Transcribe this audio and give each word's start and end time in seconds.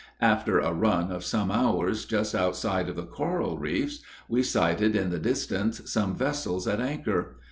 After 0.23 0.57
a 0.57 0.73
run 0.73 1.11
of 1.11 1.23
some 1.23 1.51
hours 1.51 2.05
just 2.05 2.33
outside 2.33 2.89
of 2.89 2.95
the 2.95 3.05
coral 3.05 3.59
reefs, 3.59 3.99
we 4.27 4.41
sighted 4.41 4.95
in 4.95 5.11
the 5.11 5.19
distance 5.19 5.79
some 5.85 6.15
vessels 6.15 6.67
at 6.67 6.81
anchor. 6.81 7.35